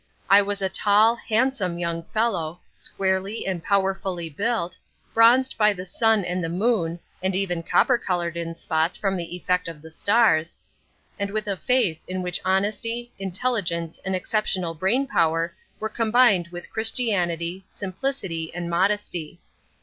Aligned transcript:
I 0.31 0.41
was 0.41 0.63
a 0.63 0.67
tall, 0.67 1.15
handsome 1.15 1.77
young 1.77 2.01
fellow, 2.05 2.59
squarely 2.75 3.45
and 3.45 3.63
powerfully 3.63 4.31
built, 4.31 4.75
bronzed 5.13 5.59
by 5.59 5.73
the 5.73 5.85
sun 5.85 6.25
and 6.25 6.43
the 6.43 6.49
moon 6.49 6.99
(and 7.21 7.35
even 7.35 7.61
copper 7.61 7.99
coloured 7.99 8.35
in 8.35 8.55
spots 8.55 8.97
from 8.97 9.15
the 9.15 9.35
effect 9.35 9.67
of 9.67 9.79
the 9.83 9.91
stars), 9.91 10.57
and 11.19 11.29
with 11.29 11.47
a 11.47 11.55
face 11.55 12.03
in 12.05 12.23
which 12.23 12.41
honesty, 12.43 13.11
intelligence, 13.19 13.99
and 14.03 14.15
exceptional 14.15 14.73
brain 14.73 15.05
power 15.05 15.53
were 15.79 15.87
combined 15.87 16.47
with 16.47 16.71
Christianity, 16.71 17.63
simplicity, 17.69 18.51
and 18.55 18.71
modesty. 18.71 19.39